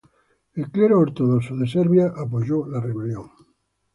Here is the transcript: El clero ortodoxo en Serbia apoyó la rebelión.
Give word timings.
El 0.55 0.71
clero 0.71 0.99
ortodoxo 0.99 1.53
en 1.53 1.67
Serbia 1.67 2.11
apoyó 2.17 2.65
la 2.65 2.79
rebelión. 2.81 3.29